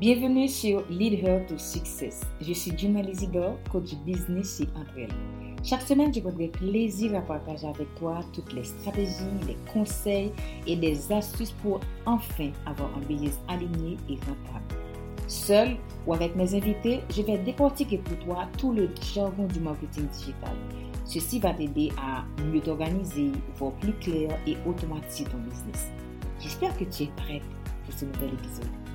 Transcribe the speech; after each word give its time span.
Bienvenue 0.00 0.48
sur 0.48 0.82
Lead 0.88 1.22
Her 1.22 1.44
to 1.46 1.58
Success. 1.58 2.22
Je 2.40 2.54
suis 2.54 2.72
Juma 2.74 3.02
Lizidor, 3.02 3.58
coach 3.70 3.94
business 4.06 4.56
chez 4.56 4.66
Entrel. 4.74 5.10
Chaque 5.62 5.82
semaine, 5.82 6.10
je 6.14 6.20
prendrai 6.20 6.48
plaisir 6.48 7.14
à 7.14 7.20
partager 7.20 7.66
avec 7.66 7.94
toi 7.96 8.20
toutes 8.32 8.50
les 8.54 8.64
stratégies, 8.64 9.12
les 9.46 9.58
conseils 9.70 10.32
et 10.66 10.74
des 10.76 11.12
astuces 11.12 11.50
pour 11.50 11.80
enfin 12.06 12.50
avoir 12.64 12.88
un 12.96 13.00
business 13.00 13.38
aligné 13.46 13.98
et 14.08 14.14
rentable. 14.14 14.74
Seul 15.26 15.76
ou 16.06 16.14
avec 16.14 16.34
mes 16.34 16.54
invités, 16.54 17.00
je 17.14 17.20
vais 17.20 17.36
décortiquer 17.36 17.98
pour 17.98 18.18
toi 18.20 18.48
tout 18.56 18.72
le 18.72 18.88
jargon 19.14 19.48
du 19.48 19.60
marketing 19.60 20.06
digital. 20.06 20.56
Ceci 21.04 21.40
va 21.40 21.52
t'aider 21.52 21.92
à 21.98 22.24
mieux 22.44 22.62
t'organiser, 22.62 23.32
voir 23.56 23.72
plus 23.72 23.92
clair 23.92 24.30
et 24.46 24.56
automatiser 24.66 25.24
ton 25.24 25.40
business. 25.40 25.90
J'espère 26.40 26.74
que 26.78 26.84
tu 26.84 27.02
es 27.02 27.10
prête 27.18 27.42
pour 27.84 27.92
ce 27.92 28.06
nouvel 28.06 28.30
épisode. 28.32 28.89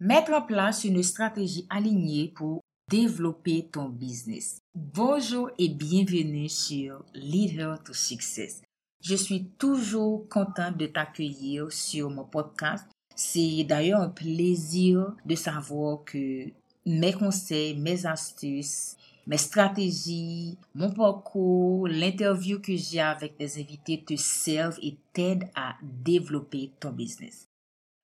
Mettre 0.00 0.32
en 0.32 0.42
place 0.42 0.84
une 0.84 1.02
stratégie 1.02 1.66
alignée 1.68 2.28
pour 2.28 2.60
développer 2.88 3.66
ton 3.72 3.88
business. 3.88 4.60
Bonjour 4.72 5.50
et 5.58 5.68
bienvenue 5.68 6.48
sur 6.48 7.04
Leader 7.14 7.82
to 7.82 7.92
Success. 7.92 8.62
Je 9.02 9.16
suis 9.16 9.46
toujours 9.58 10.28
contente 10.28 10.76
de 10.76 10.86
t'accueillir 10.86 11.72
sur 11.72 12.10
mon 12.10 12.22
podcast. 12.22 12.86
C'est 13.16 13.64
d'ailleurs 13.64 14.00
un 14.00 14.10
plaisir 14.10 15.16
de 15.26 15.34
savoir 15.34 16.04
que 16.04 16.44
mes 16.86 17.12
conseils, 17.12 17.76
mes 17.76 18.06
astuces, 18.06 18.96
mes 19.26 19.36
stratégies, 19.36 20.56
mon 20.76 20.92
parcours, 20.92 21.88
l'interview 21.88 22.60
que 22.60 22.76
j'ai 22.76 23.00
avec 23.00 23.36
des 23.36 23.60
invités 23.60 24.04
te 24.06 24.14
servent 24.14 24.78
et 24.80 24.96
t'aident 25.12 25.50
à 25.56 25.74
développer 25.82 26.70
ton 26.78 26.92
business. 26.92 27.47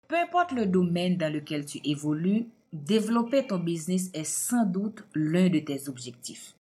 Peu 0.09 0.17
importe 0.17 0.53
le 0.53 0.67
domaine 0.67 1.17
dans 1.17 1.33
lequel 1.33 1.65
tu 1.65 1.81
évolues, 1.85 2.47
développer 2.73 3.47
ton 3.47 3.59
business 3.59 4.11
est 4.13 4.25
sans 4.25 4.67
doute 4.67 5.05
l'un 5.15 5.49
de 5.49 5.61
tes 5.61 5.89
objectifs. 5.89 6.55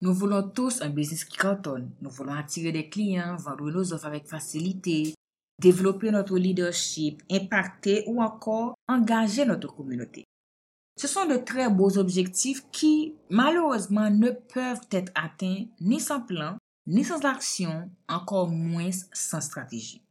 Nous 0.00 0.12
voulons 0.12 0.48
tous 0.48 0.82
un 0.82 0.90
business 0.90 1.24
qui 1.24 1.36
cartonne. 1.36 1.90
Nous 2.02 2.10
voulons 2.10 2.34
attirer 2.34 2.72
des 2.72 2.88
clients, 2.88 3.36
vendre 3.36 3.70
nos 3.70 3.92
offres 3.92 4.06
avec 4.06 4.26
facilité, 4.26 5.14
développer 5.60 6.10
notre 6.10 6.36
leadership, 6.36 7.22
impacter 7.30 8.04
ou 8.06 8.22
encore 8.22 8.74
engager 8.88 9.44
notre 9.44 9.74
communauté. 9.74 10.24
Ce 10.96 11.08
sont 11.08 11.26
de 11.26 11.36
très 11.36 11.68
beaux 11.70 11.98
objectifs 11.98 12.64
qui, 12.70 13.14
malheureusement, 13.30 14.10
ne 14.10 14.30
peuvent 14.30 14.86
être 14.90 15.12
atteints 15.14 15.64
ni 15.80 16.00
sans 16.00 16.20
plan, 16.20 16.56
ni 16.86 17.04
sans 17.04 17.24
action, 17.24 17.90
encore 18.08 18.48
moins 18.48 18.90
sans 19.12 19.40
stratégie. 19.40 20.03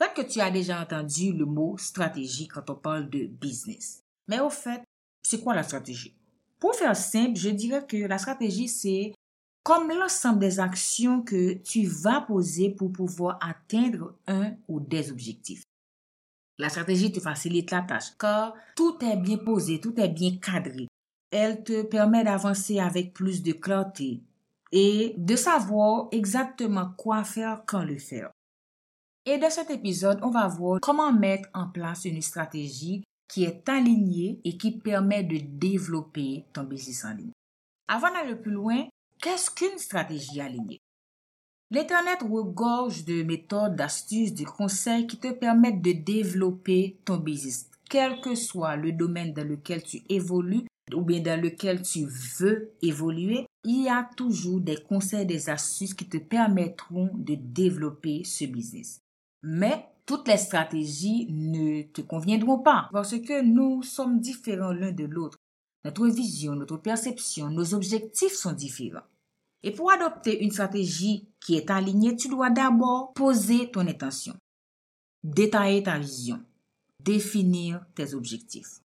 Peut-être 0.00 0.14
que 0.14 0.32
tu 0.32 0.40
as 0.40 0.50
déjà 0.50 0.80
entendu 0.80 1.30
le 1.34 1.44
mot 1.44 1.76
stratégie 1.76 2.48
quand 2.48 2.70
on 2.70 2.74
parle 2.74 3.10
de 3.10 3.26
business. 3.26 4.02
Mais 4.28 4.40
au 4.40 4.48
fait, 4.48 4.82
c'est 5.22 5.42
quoi 5.42 5.54
la 5.54 5.62
stratégie? 5.62 6.16
Pour 6.58 6.74
faire 6.74 6.96
simple, 6.96 7.38
je 7.38 7.50
dirais 7.50 7.84
que 7.86 7.98
la 7.98 8.16
stratégie, 8.16 8.66
c'est 8.66 9.12
comme 9.62 9.90
l'ensemble 9.90 10.38
des 10.38 10.58
actions 10.58 11.20
que 11.20 11.52
tu 11.52 11.84
vas 11.84 12.22
poser 12.22 12.70
pour 12.70 12.90
pouvoir 12.90 13.38
atteindre 13.42 14.14
un 14.26 14.54
ou 14.68 14.80
des 14.80 15.10
objectifs. 15.10 15.64
La 16.58 16.70
stratégie 16.70 17.12
te 17.12 17.20
facilite 17.20 17.70
la 17.70 17.82
tâche 17.82 18.16
car 18.18 18.54
tout 18.76 18.96
est 19.04 19.18
bien 19.18 19.36
posé, 19.36 19.80
tout 19.82 20.00
est 20.00 20.08
bien 20.08 20.38
cadré. 20.38 20.88
Elle 21.30 21.62
te 21.62 21.82
permet 21.82 22.24
d'avancer 22.24 22.78
avec 22.78 23.12
plus 23.12 23.42
de 23.42 23.52
clarté 23.52 24.22
et 24.72 25.14
de 25.18 25.36
savoir 25.36 26.08
exactement 26.10 26.90
quoi 26.96 27.22
faire 27.22 27.64
quand 27.66 27.84
le 27.84 27.98
faire. 27.98 28.30
Et 29.32 29.38
dans 29.38 29.48
cet 29.48 29.70
épisode, 29.70 30.18
on 30.24 30.30
va 30.30 30.48
voir 30.48 30.80
comment 30.82 31.12
mettre 31.12 31.48
en 31.54 31.68
place 31.68 32.04
une 32.04 32.20
stratégie 32.20 33.04
qui 33.28 33.44
est 33.44 33.68
alignée 33.68 34.40
et 34.42 34.56
qui 34.56 34.72
permet 34.72 35.22
de 35.22 35.38
développer 35.40 36.46
ton 36.52 36.64
business 36.64 37.04
en 37.04 37.14
ligne. 37.14 37.30
Avant 37.86 38.12
d'aller 38.12 38.34
plus 38.34 38.50
loin, 38.50 38.88
qu'est-ce 39.22 39.52
qu'une 39.52 39.78
stratégie 39.78 40.40
alignée? 40.40 40.80
L'Internet 41.70 42.18
regorge 42.28 43.04
de 43.04 43.22
méthodes, 43.22 43.76
d'astuces, 43.76 44.34
de 44.34 44.44
conseils 44.44 45.06
qui 45.06 45.16
te 45.16 45.30
permettent 45.30 45.80
de 45.80 45.92
développer 45.92 46.98
ton 47.04 47.18
business, 47.18 47.70
quel 47.88 48.20
que 48.20 48.34
soit 48.34 48.74
le 48.74 48.90
domaine 48.90 49.32
dans 49.32 49.46
lequel 49.46 49.84
tu 49.84 50.02
évolues 50.08 50.66
ou 50.92 51.02
bien 51.02 51.20
dans 51.20 51.40
lequel 51.40 51.82
tu 51.82 52.04
veux 52.40 52.72
évoluer, 52.82 53.46
il 53.62 53.84
y 53.84 53.88
a 53.88 54.10
toujours 54.16 54.58
des 54.58 54.78
conseils, 54.78 55.24
des 55.24 55.50
astuces 55.50 55.94
qui 55.94 56.08
te 56.08 56.18
permettront 56.18 57.10
de 57.14 57.36
développer 57.36 58.24
ce 58.24 58.46
business. 58.46 59.00
Mais 59.42 59.86
toutes 60.06 60.28
les 60.28 60.36
stratégies 60.36 61.26
ne 61.30 61.82
te 61.82 62.00
conviendront 62.00 62.58
pas 62.58 62.88
parce 62.92 63.18
que 63.18 63.42
nous 63.42 63.82
sommes 63.82 64.20
différents 64.20 64.72
l'un 64.72 64.92
de 64.92 65.04
l'autre. 65.04 65.38
Notre 65.84 66.08
vision, 66.08 66.54
notre 66.54 66.76
perception, 66.76 67.48
nos 67.48 67.74
objectifs 67.74 68.34
sont 68.34 68.52
différents. 68.52 69.06
Et 69.62 69.70
pour 69.70 69.90
adopter 69.90 70.42
une 70.42 70.50
stratégie 70.50 71.28
qui 71.38 71.56
est 71.56 71.70
alignée, 71.70 72.16
tu 72.16 72.28
dois 72.28 72.50
d'abord 72.50 73.12
poser 73.12 73.70
ton 73.70 73.86
intention, 73.86 74.34
détailler 75.22 75.82
ta 75.82 75.98
vision, 75.98 76.40
définir 77.02 77.84
tes 77.94 78.14
objectifs. 78.14 78.80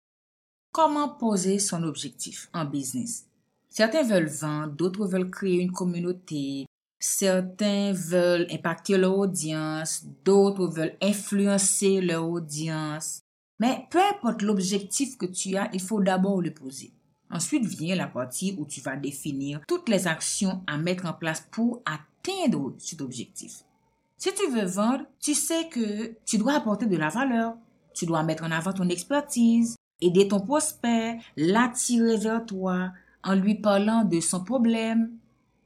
Comment 0.71 1.09
poser 1.09 1.59
son 1.59 1.83
objectif 1.83 2.49
en 2.53 2.65
business? 2.65 3.27
Certains 3.69 4.03
veulent 4.03 4.29
vendre, 4.29 4.73
d'autres 4.73 5.05
veulent 5.05 5.31
créer 5.31 5.59
une 5.59 5.71
communauté, 5.71 6.65
Certains 7.05 7.91
veulent 7.91 8.47
impacter 8.49 8.97
leur 8.97 9.17
audience, 9.17 10.05
d'autres 10.23 10.67
veulent 10.67 10.95
influencer 11.01 11.99
leur 11.99 12.29
audience. 12.29 13.19
Mais 13.59 13.85
peu 13.89 13.99
importe 13.99 14.41
l'objectif 14.41 15.17
que 15.17 15.25
tu 15.25 15.57
as, 15.57 15.69
il 15.73 15.81
faut 15.81 16.01
d'abord 16.01 16.41
le 16.41 16.53
poser. 16.53 16.93
Ensuite 17.29 17.65
vient 17.65 17.97
la 17.97 18.07
partie 18.07 18.55
où 18.57 18.65
tu 18.65 18.79
vas 18.79 18.95
définir 18.95 19.59
toutes 19.67 19.89
les 19.89 20.07
actions 20.07 20.63
à 20.65 20.77
mettre 20.77 21.05
en 21.05 21.11
place 21.11 21.45
pour 21.51 21.81
atteindre 21.85 22.73
cet 22.77 23.01
objectif. 23.01 23.65
Si 24.17 24.33
tu 24.33 24.49
veux 24.49 24.65
vendre, 24.65 25.03
tu 25.19 25.33
sais 25.33 25.67
que 25.67 26.15
tu 26.25 26.37
dois 26.37 26.53
apporter 26.53 26.85
de 26.85 26.95
la 26.95 27.09
valeur, 27.09 27.57
tu 27.93 28.05
dois 28.05 28.23
mettre 28.23 28.45
en 28.45 28.51
avant 28.51 28.71
ton 28.71 28.87
expertise, 28.87 29.75
aider 29.99 30.29
ton 30.29 30.39
prospect, 30.39 31.19
l'attirer 31.35 32.15
vers 32.15 32.45
toi 32.45 32.93
en 33.25 33.35
lui 33.35 33.55
parlant 33.55 34.05
de 34.05 34.21
son 34.21 34.41
problème, 34.41 35.17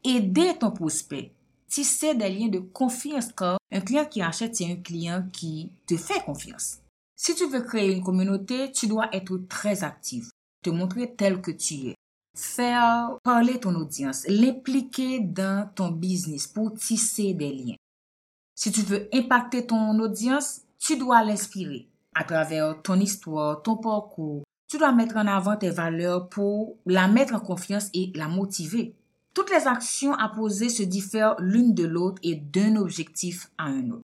aider 0.03 0.57
ton 0.59 0.71
prospect, 0.71 1.31
tisser 1.67 2.15
des 2.15 2.29
liens 2.29 2.47
de 2.47 2.59
confiance 2.59 3.31
car 3.31 3.57
un 3.71 3.81
client 3.81 4.05
qui 4.05 4.21
achète, 4.21 4.55
c'est 4.55 4.71
un 4.71 4.77
client 4.77 5.27
qui 5.31 5.71
te 5.85 5.97
fait 5.97 6.23
confiance. 6.23 6.79
Si 7.15 7.35
tu 7.35 7.47
veux 7.47 7.61
créer 7.61 7.93
une 7.93 8.03
communauté, 8.03 8.71
tu 8.71 8.87
dois 8.87 9.09
être 9.11 9.37
très 9.49 9.83
actif, 9.83 10.29
te 10.63 10.69
montrer 10.69 11.13
tel 11.15 11.41
que 11.41 11.51
tu 11.51 11.87
es, 11.87 11.95
faire 12.35 13.17
parler 13.23 13.59
ton 13.59 13.73
audience, 13.75 14.25
l'impliquer 14.27 15.19
dans 15.19 15.69
ton 15.73 15.89
business 15.89 16.47
pour 16.47 16.73
tisser 16.75 17.33
des 17.33 17.51
liens. 17.51 17.75
Si 18.55 18.71
tu 18.71 18.81
veux 18.81 19.09
impacter 19.13 19.65
ton 19.65 19.99
audience, 19.99 20.61
tu 20.79 20.97
dois 20.97 21.23
l'inspirer 21.23 21.87
à 22.15 22.23
travers 22.23 22.81
ton 22.81 22.99
histoire, 22.99 23.61
ton 23.61 23.77
parcours. 23.77 24.43
Tu 24.67 24.77
dois 24.77 24.91
mettre 24.91 25.17
en 25.17 25.27
avant 25.27 25.55
tes 25.55 25.69
valeurs 25.69 26.27
pour 26.29 26.77
la 26.85 27.07
mettre 27.07 27.35
en 27.35 27.39
confiance 27.39 27.89
et 27.93 28.11
la 28.15 28.27
motiver. 28.27 28.95
Toutes 29.37 29.51
les 29.51 29.67
actions 29.67 30.15
à 30.15 30.29
poser 30.29 30.67
se 30.67 30.81
diffèrent 30.81 31.35
l'une 31.37 31.75
de 31.75 31.85
l'autre 31.85 32.19
et 32.23 32.37
d'un 32.37 32.75
objectif 32.75 33.51
à 33.59 33.65
un 33.65 33.91
autre. 33.91 34.01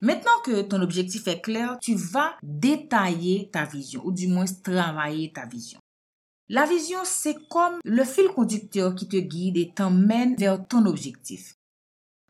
Maintenant 0.00 0.40
que 0.46 0.62
ton 0.62 0.80
objectif 0.80 1.28
est 1.28 1.42
clair, 1.42 1.76
tu 1.78 1.94
vas 1.94 2.36
détailler 2.42 3.50
ta 3.52 3.66
vision 3.66 4.00
ou 4.02 4.12
du 4.12 4.28
moins 4.28 4.46
travailler 4.64 5.30
ta 5.30 5.44
vision. 5.44 5.78
La 6.48 6.64
vision, 6.64 7.00
c'est 7.04 7.36
comme 7.50 7.80
le 7.84 8.02
fil 8.02 8.28
conducteur 8.28 8.94
qui 8.94 9.06
te 9.06 9.18
guide 9.18 9.58
et 9.58 9.72
t'emmène 9.74 10.36
vers 10.36 10.66
ton 10.66 10.86
objectif. 10.86 11.52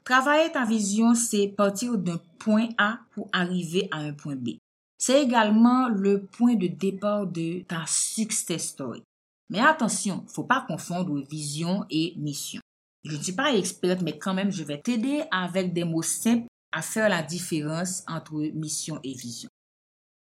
Travailler 0.03 0.51
ta 0.51 0.65
vision, 0.65 1.15
c'est 1.15 1.47
partir 1.47 1.97
d'un 1.97 2.21
point 2.41 2.71
A 2.77 2.99
pour 3.13 3.29
arriver 3.33 3.87
à 3.93 3.99
un 3.99 4.15
point 4.15 4.35
B. 4.35 4.57
C'est 4.99 5.23
également 5.23 5.89
le 5.89 6.25
point 6.25 6.57
de 6.57 6.67
départ 6.67 7.25
de 7.29 7.63
ta 7.63 7.85
success 7.87 8.71
story. 8.71 9.05
Mais 9.53 9.61
attention, 9.61 10.25
faut 10.29 10.45
pas 10.45 10.65
confondre 10.67 11.21
vision 11.29 11.85
et 11.91 12.15
mission. 12.17 12.63
Je 13.05 13.19
ne 13.19 13.23
suis 13.23 13.35
pas 13.35 13.55
experte, 13.55 14.01
mais 14.01 14.19
quand 14.19 14.33
même, 14.33 14.51
je 14.51 14.65
vais 14.65 14.81
t'aider 14.81 15.25
avec 15.31 15.75
des 15.75 15.85
mots 15.85 16.01
simples 16.01 16.47
à 16.73 16.81
faire 16.81 17.11
la 17.11 17.23
différence 17.23 18.03
entre 18.09 18.33
mission 18.55 18.99
et 19.05 19.13
vision. 19.13 19.51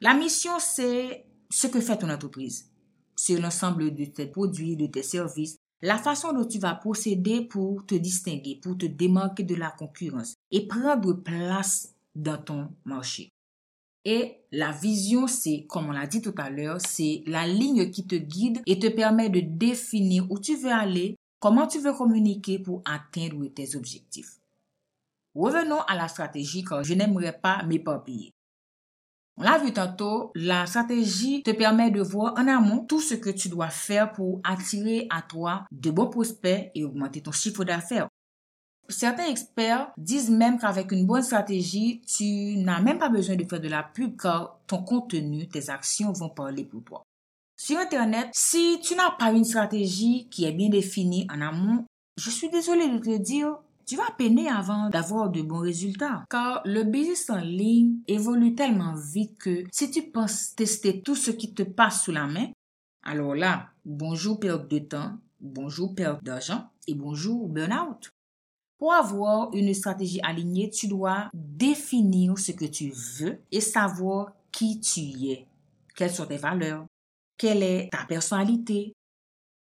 La 0.03 0.12
mission, 0.12 0.59
c'est 0.59 1.25
ce 1.49 1.69
que 1.69 1.81
fait 1.81 1.97
ton 1.97 2.11
entreprise. 2.11 2.71
C'est 3.17 3.38
l'ensemble 3.38 3.94
de 3.94 4.05
tes 4.05 4.26
produits, 4.26 4.76
de 4.76 4.88
tes 4.88 5.03
services, 5.03 5.56
la 5.81 5.97
façon 5.97 6.35
dont 6.35 6.44
tu 6.44 6.59
vas 6.59 6.75
procéder 6.75 7.47
pour 7.47 7.87
te 7.87 7.94
distinguer, 7.94 8.61
pour 8.62 8.77
te 8.77 8.85
démarquer 8.85 9.44
de 9.44 9.55
la 9.55 9.70
concurrence 9.70 10.35
et 10.50 10.67
prendre 10.67 11.15
place 11.15 11.94
dans 12.15 12.43
ton 12.43 12.69
marché. 12.85 13.31
Et 14.05 14.37
la 14.53 14.71
vision, 14.71 15.27
c'est, 15.27 15.65
comme 15.69 15.89
on 15.89 15.93
l'a 15.93 16.06
dit 16.06 16.21
tout 16.21 16.35
à 16.37 16.51
l'heure, 16.51 16.79
c'est 16.81 17.23
la 17.27 17.47
ligne 17.47 17.91
qui 17.91 18.06
te 18.06 18.15
guide 18.15 18.61
et 18.67 18.79
te 18.79 18.89
permet 18.89 19.31
de 19.31 19.41
définir 19.41 20.31
où 20.31 20.39
tu 20.39 20.56
veux 20.56 20.73
aller, 20.73 21.17
comment 21.41 21.67
tu 21.67 21.79
veux 21.79 21.95
communiquer 21.95 22.59
pour 22.59 22.83
atteindre 22.85 23.47
tes 23.49 23.77
objectifs. 23.77 24.39
Revenons 25.35 25.81
à 25.89 25.97
la 25.97 26.09
stratégie 26.09 26.65
car 26.65 26.85
je 26.85 26.95
n'aimerais 26.95 27.33
pas 27.33 27.62
m'éparpiller. 27.65 28.33
On 29.37 29.43
l'a 29.43 29.59
vu 29.59 29.73
tantôt, 29.73 30.31
la 30.37 30.65
stratégie 30.67 31.43
te 31.43 31.51
permet 31.51 31.91
de 31.91 32.01
voir 32.01 32.35
en 32.37 32.47
amont 32.47 32.85
tout 32.85 33.01
ce 33.01 33.15
que 33.15 33.31
tu 33.31 33.49
dois 33.49 33.71
faire 33.71 34.12
pour 34.12 34.41
attirer 34.45 35.09
à 35.11 35.23
toi 35.23 35.67
de 35.73 35.91
bons 35.91 36.09
prospects 36.09 36.71
et 36.73 36.85
augmenter 36.85 37.21
ton 37.21 37.33
chiffre 37.33 37.65
d'affaires. 37.65 38.09
Certains 38.88 39.28
experts 39.28 39.90
disent 39.96 40.31
même 40.31 40.58
qu'avec 40.58 40.92
une 40.92 41.06
bonne 41.06 41.22
stratégie, 41.22 42.02
tu 42.06 42.56
n'as 42.56 42.81
même 42.81 42.98
pas 42.98 43.08
besoin 43.08 43.36
de 43.36 43.44
faire 43.44 43.60
de 43.60 43.69
la 43.69 43.82
pub 43.82 44.20
car 44.20 44.58
ton 44.66 44.82
contenu, 44.82 45.48
tes 45.48 45.70
actions 45.70 46.12
vont 46.12 46.28
parler 46.28 46.64
pour 46.64 46.82
toi. 46.82 47.02
Sur 47.56 47.78
Internet, 47.78 48.28
si 48.32 48.81
tu 48.82 48.94
n'as 48.94 49.12
pas 49.12 49.31
une 49.31 49.44
stratégie 49.44 50.28
qui 50.31 50.44
est 50.44 50.52
bien 50.52 50.69
définie 50.69 51.26
en 51.32 51.40
amont, 51.40 51.84
je 52.16 52.31
suis 52.31 52.50
désolée 52.50 52.88
de 52.88 52.98
te 52.98 53.16
dire, 53.16 53.56
tu 53.86 53.96
vas 53.96 54.10
peiner 54.16 54.48
avant 54.48 54.88
d'avoir 54.88 55.31
de 55.31 55.42
bons 55.42 55.60
résultats. 55.60 56.25
Car 56.31 56.62
le 56.64 56.82
business 56.82 57.31
en 57.31 57.38
ligne 57.38 57.98
évolue 58.08 58.54
tellement 58.54 58.94
vite 58.94 59.38
que 59.38 59.64
si 59.70 59.90
tu 59.90 60.02
penses 60.02 60.54
tester 60.54 61.00
tout 61.00 61.14
ce 61.14 61.31
qui 61.31 61.54
te 61.54 61.62
passe 61.62 62.04
sous 62.04 62.12
la 62.12 62.26
main, 62.26 62.48
alors 63.02 63.34
là, 63.34 63.69
bonjour 63.84 64.40
perte 64.40 64.69
de 64.69 64.78
temps, 64.78 65.12
bonjour 65.40 65.94
perte 65.94 66.25
d'argent 66.25 66.70
et 66.88 66.94
bonjour 66.94 67.48
burn-out. 67.48 68.10
Pour 68.79 68.93
avoir 68.93 69.53
une 69.55 69.73
stratégie 69.73 70.21
alignée, 70.23 70.71
tu 70.71 70.88
dois 70.88 71.31
définir 71.32 72.38
ce 72.38 72.53
que 72.53 72.65
tu 72.65 72.91
veux 72.91 73.41
et 73.50 73.61
savoir 73.61 74.32
qui 74.50 74.81
tu 74.81 75.00
es. 75.29 75.47
Quelles 75.97 76.12
sont 76.12 76.26
tes 76.26 76.37
valeurs? 76.37 76.87
Quelle 77.38 77.62
est 77.62 77.88
ta 77.91 78.05
personnalité? 78.05 78.93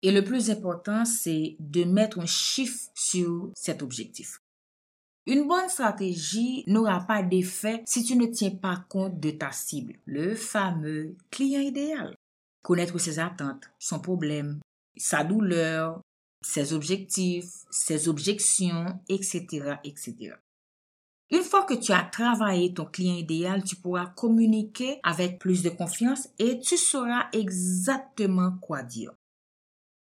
Et 0.01 0.11
le 0.11 0.23
plus 0.23 0.49
important, 0.51 1.05
c'est 1.05 1.55
de 1.59 1.83
mettre 1.85 2.19
un 2.19 2.25
chiffre 2.25 2.89
sur 2.93 3.51
cet 3.55 3.81
objectif. 3.81 4.39
Une 5.25 5.47
bonne 5.47 5.69
stratégie 5.69 6.65
n'aura 6.67 6.99
pas 6.99 7.23
d'effet 7.23 7.81
si 7.85 8.03
tu 8.03 8.17
ne 8.17 8.25
tiens 8.25 8.51
pas 8.51 8.83
compte 8.89 9.19
de 9.21 9.31
ta 9.31 9.51
cible, 9.51 9.93
le 10.05 10.35
fameux 10.35 11.15
client 11.31 11.61
idéal. 11.61 12.13
Connaître 12.61 12.97
ses 12.97 13.19
attentes, 13.19 13.69
son 13.79 13.99
problème, 13.99 14.59
sa 14.97 15.23
douleur, 15.23 16.01
ses 16.43 16.73
objectifs, 16.73 17.51
ses 17.71 18.07
objections, 18.07 18.99
etc., 19.09 19.75
etc. 19.83 20.35
Une 21.31 21.41
fois 21.41 21.63
que 21.63 21.73
tu 21.73 21.91
as 21.91 22.03
travaillé 22.03 22.73
ton 22.73 22.85
client 22.85 23.15
idéal, 23.15 23.63
tu 23.63 23.75
pourras 23.75 24.05
communiquer 24.05 24.99
avec 25.03 25.39
plus 25.39 25.63
de 25.63 25.69
confiance 25.69 26.29
et 26.37 26.59
tu 26.59 26.77
sauras 26.77 27.27
exactement 27.31 28.51
quoi 28.61 28.83
dire. 28.83 29.13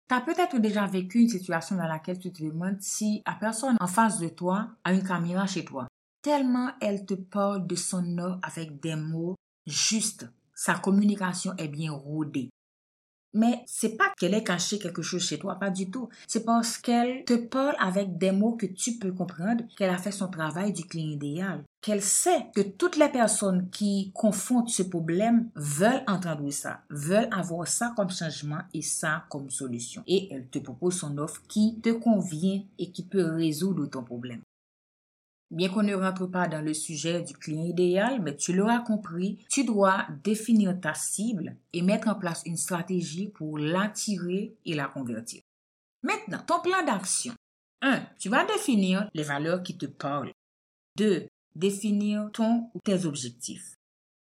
Tu 0.09 0.15
as 0.15 0.21
peut-être 0.21 0.59
déjà 0.59 0.87
vécu 0.87 1.21
une 1.21 1.29
situation 1.29 1.77
dans 1.77 1.89
laquelle 1.89 2.19
tu 2.19 2.33
te 2.33 2.43
demandes 2.43 2.81
si 2.81 3.23
la 3.27 3.35
personne 3.35 3.77
en 3.81 3.87
face 3.87 4.21
de 4.21 4.29
toi 4.29 4.69
a 4.85 4.93
une 4.93 5.03
caméra 5.03 5.47
chez 5.47 5.65
toi. 5.65 5.89
Tellement 6.23 6.71
elle 6.81 7.05
te 7.05 7.15
parle 7.15 7.67
de 7.67 7.75
son 7.75 8.19
offre 8.19 8.39
avec 8.43 8.81
des 8.81 8.97
mots 8.97 9.35
justes. 9.67 10.29
Sa 10.55 10.75
communication 10.75 11.55
est 11.57 11.69
bien 11.69 11.93
rodée. 11.93 12.49
Mais 13.35 13.63
c'est 13.67 13.97
pas 13.97 14.13
qu'elle 14.19 14.35
ait 14.35 14.45
caché 14.45 14.79
quelque 14.79 15.03
chose 15.03 15.25
chez 15.25 15.39
toi, 15.39 15.57
pas 15.57 15.71
du 15.71 15.91
tout. 15.91 16.09
C'est 16.27 16.45
parce 16.45 16.79
qu'elle 16.79 17.25
te 17.25 17.35
parle 17.35 17.77
avec 17.79 18.17
des 18.19 18.33
mots 18.33 18.57
que 18.57 18.67
tu 18.67 18.99
peux 18.99 19.13
comprendre 19.13 19.65
qu'elle 19.77 19.91
a 19.91 19.99
fait 19.99 20.13
son 20.13 20.29
travail 20.29 20.73
du 20.73 20.85
client 20.85 21.11
idéal. 21.11 21.63
Qu'elle 21.81 22.03
sait 22.03 22.47
que 22.55 22.63
toutes 22.63 22.97
les 22.97 23.09
personnes 23.09 23.69
qui 23.71 24.11
confondent 24.13 24.69
ce 24.69 24.83
problème 24.83 25.51
veulent 25.55 26.03
entendre 26.09 26.51
ça, 26.51 26.81
veulent 26.91 27.29
avoir 27.31 27.69
ça 27.69 27.93
comme 27.97 28.11
changement 28.11 28.63
et 28.75 28.83
ça 28.83 29.25
comme 29.29 29.51
solution. 29.51 30.03
Et 30.07 30.29
elle 30.33 30.49
te 30.49 30.59
propose 30.59 30.99
son 30.99 31.17
offre 31.19 31.43
qui 31.49 31.79
te 31.81 31.91
convient 31.91 32.63
et 32.79 32.91
qui 32.91 33.05
peut 33.05 33.25
résoudre 33.25 33.87
ton 33.87 34.03
problème. 34.03 34.41
Bien 35.51 35.71
qu'on 35.71 35.83
ne 35.83 35.95
rentre 35.95 36.27
pas 36.27 36.47
dans 36.47 36.61
le 36.61 36.75
sujet 36.75 37.23
du 37.23 37.33
client 37.33 37.65
idéal, 37.65 38.21
mais 38.23 38.37
tu 38.37 38.53
l'auras 38.53 38.81
compris, 38.81 39.39
tu 39.49 39.65
dois 39.65 40.07
définir 40.23 40.79
ta 40.79 40.93
cible 40.93 41.57
et 41.73 41.81
mettre 41.81 42.09
en 42.09 42.15
place 42.15 42.43
une 42.45 42.59
stratégie 42.59 43.29
pour 43.29 43.59
l'attirer 43.59 44.55
et 44.67 44.75
la 44.75 44.89
convertir. 44.89 45.41
Maintenant, 46.03 46.43
ton 46.47 46.61
plan 46.61 46.85
d'action. 46.85 47.33
1. 47.81 48.03
Tu 48.19 48.29
vas 48.29 48.45
définir 48.45 49.09
les 49.15 49.23
valeurs 49.23 49.63
qui 49.63 49.79
te 49.79 49.87
parlent. 49.87 50.33
2. 50.97 51.27
Définir 51.55 52.31
ton 52.33 52.71
ou 52.75 52.81
tes 52.85 53.07
objectifs. 53.07 53.77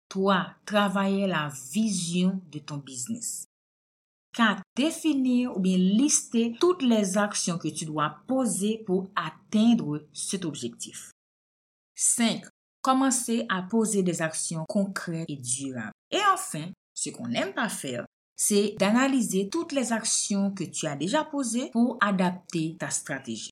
3. 0.08 0.54
Travailler 0.64 1.26
la 1.26 1.52
vision 1.70 2.40
de 2.50 2.60
ton 2.60 2.78
business. 2.78 3.49
4. 4.34 4.62
Définir 4.76 5.56
ou 5.56 5.60
bien 5.60 5.76
lister 5.76 6.54
toutes 6.60 6.82
les 6.82 7.18
actions 7.18 7.58
que 7.58 7.68
tu 7.68 7.84
dois 7.84 8.16
poser 8.26 8.82
pour 8.86 9.10
atteindre 9.16 10.06
cet 10.12 10.44
objectif. 10.44 11.10
5. 11.94 12.42
Commencer 12.82 13.44
à 13.48 13.62
poser 13.62 14.02
des 14.02 14.22
actions 14.22 14.64
concrètes 14.68 15.26
et 15.28 15.36
durables. 15.36 15.92
Et 16.10 16.20
enfin, 16.32 16.70
ce 16.94 17.10
qu'on 17.10 17.28
n'aime 17.28 17.52
pas 17.52 17.68
faire, 17.68 18.06
c'est 18.36 18.74
d'analyser 18.78 19.50
toutes 19.50 19.72
les 19.72 19.92
actions 19.92 20.50
que 20.50 20.64
tu 20.64 20.86
as 20.86 20.96
déjà 20.96 21.24
posées 21.24 21.70
pour 21.72 21.98
adapter 22.00 22.76
ta 22.78 22.88
stratégie. 22.88 23.50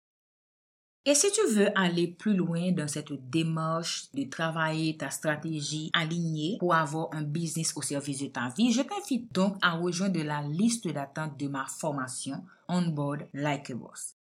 Et 1.04 1.14
si 1.14 1.30
tu 1.32 1.40
veux 1.54 1.78
aller 1.78 2.08
plus 2.08 2.34
loin 2.34 2.70
dans 2.72 2.88
cette 2.88 3.12
démarche 3.30 4.10
de 4.12 4.24
travailler 4.24 4.96
ta 4.96 5.10
stratégie 5.10 5.90
alignée 5.94 6.56
pour 6.58 6.74
avoir 6.74 7.08
un 7.12 7.22
business 7.22 7.72
au 7.76 7.82
service 7.82 8.20
de 8.20 8.26
ta 8.26 8.48
vie, 8.50 8.72
je 8.72 8.82
t'invite 8.82 9.32
donc 9.32 9.56
à 9.62 9.72
rejoindre 9.72 10.22
la 10.22 10.42
liste 10.42 10.86
d'attente 10.88 11.38
de 11.38 11.48
ma 11.48 11.64
formation 11.66 12.44
Onboard 12.68 13.26
Like 13.32 13.70
a 13.70 13.74
Boss. 13.74 14.16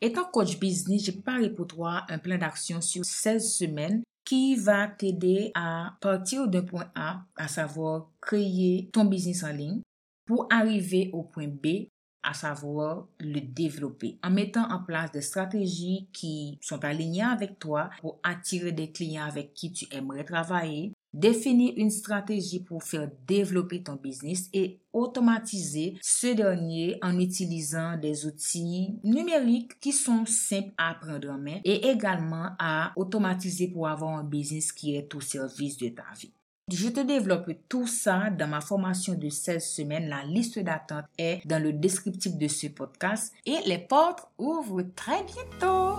Étant 0.00 0.24
coach 0.24 0.58
business, 0.58 1.04
j'ai 1.04 1.12
préparé 1.12 1.50
pour 1.50 1.66
toi 1.66 2.06
un 2.08 2.18
plan 2.18 2.38
d'action 2.38 2.80
sur 2.80 3.04
16 3.04 3.52
semaines 3.52 4.02
qui 4.24 4.54
va 4.56 4.86
t'aider 4.86 5.50
à 5.54 5.96
partir 6.00 6.48
d'un 6.48 6.62
point 6.62 6.90
A, 6.94 7.22
à 7.36 7.48
savoir 7.48 8.10
créer 8.20 8.88
ton 8.92 9.06
business 9.06 9.42
en 9.42 9.52
ligne, 9.52 9.82
pour 10.26 10.46
arriver 10.50 11.10
au 11.12 11.22
point 11.22 11.48
B, 11.48 11.88
à 12.28 12.34
savoir 12.34 13.06
le 13.20 13.40
développer 13.40 14.18
en 14.22 14.30
mettant 14.30 14.70
en 14.70 14.80
place 14.80 15.10
des 15.12 15.22
stratégies 15.22 16.08
qui 16.12 16.58
sont 16.60 16.84
alignées 16.84 17.22
avec 17.22 17.58
toi 17.58 17.88
pour 18.02 18.18
attirer 18.22 18.72
des 18.72 18.92
clients 18.92 19.24
avec 19.24 19.54
qui 19.54 19.72
tu 19.72 19.86
aimerais 19.90 20.24
travailler, 20.24 20.92
définir 21.14 21.72
une 21.78 21.90
stratégie 21.90 22.60
pour 22.60 22.82
faire 22.82 23.08
développer 23.26 23.82
ton 23.82 23.94
business 23.94 24.50
et 24.52 24.78
automatiser 24.92 25.96
ce 26.02 26.34
dernier 26.34 26.98
en 27.00 27.18
utilisant 27.18 27.96
des 27.96 28.26
outils 28.26 28.98
numériques 29.02 29.80
qui 29.80 29.92
sont 29.92 30.26
simples 30.26 30.74
à 30.76 30.94
prendre 31.00 31.30
en 31.30 31.38
main 31.38 31.60
et 31.64 31.88
également 31.88 32.50
à 32.58 32.92
automatiser 32.96 33.68
pour 33.68 33.88
avoir 33.88 34.18
un 34.18 34.24
business 34.24 34.70
qui 34.70 34.96
est 34.96 35.14
au 35.14 35.20
service 35.20 35.78
de 35.78 35.88
ta 35.88 36.04
vie. 36.18 36.32
Je 36.70 36.90
te 36.90 37.00
développe 37.00 37.50
tout 37.66 37.86
ça 37.86 38.28
dans 38.28 38.46
ma 38.46 38.60
formation 38.60 39.14
de 39.14 39.30
16 39.30 39.64
semaines. 39.64 40.06
La 40.06 40.22
liste 40.24 40.58
d'attente 40.58 41.06
est 41.16 41.40
dans 41.46 41.62
le 41.62 41.72
descriptif 41.72 42.36
de 42.36 42.46
ce 42.46 42.66
podcast 42.66 43.32
et 43.46 43.56
les 43.64 43.78
portes 43.78 44.28
ouvrent 44.36 44.84
très 44.94 45.24
bientôt. 45.24 45.96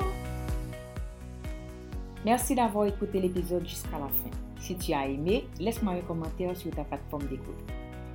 Merci 2.23 2.53
d'avoir 2.53 2.85
écouté 2.85 3.19
l'épisode 3.19 3.67
jusqu'à 3.67 3.97
la 3.97 4.09
fin. 4.09 4.29
Si 4.59 4.75
tu 4.75 4.93
as 4.93 5.07
aimé, 5.07 5.47
laisse-moi 5.59 5.93
un 5.93 6.01
commentaire 6.01 6.55
sur 6.55 6.69
ta 6.69 6.83
plateforme 6.83 7.25
d'écoute. 7.25 7.63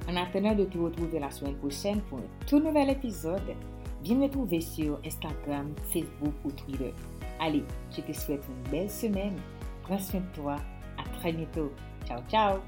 En 0.08 0.14
attendant 0.14 0.54
de 0.54 0.64
te 0.64 0.78
retrouver 0.78 1.18
la 1.18 1.32
semaine 1.32 1.56
prochaine 1.56 2.02
pour 2.02 2.18
un 2.18 2.46
tout 2.46 2.60
nouvel 2.60 2.90
épisode, 2.90 3.56
viens 4.04 4.16
me 4.16 4.28
trouver 4.28 4.60
sur 4.60 5.00
Instagram, 5.04 5.74
Facebook 5.92 6.34
ou 6.44 6.52
Twitter. 6.52 6.94
Allez, 7.40 7.64
je 7.90 8.00
te 8.00 8.12
souhaite 8.12 8.44
une 8.48 8.70
belle 8.70 8.90
semaine. 8.90 9.34
Prends 9.82 9.98
soin 9.98 10.20
de 10.20 10.40
toi. 10.40 10.56
À 10.96 11.18
très 11.18 11.32
bientôt. 11.32 11.72
Chao, 12.06 12.22
chao. 12.28 12.62